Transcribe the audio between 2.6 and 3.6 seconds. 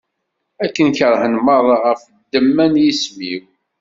n yisem-iw.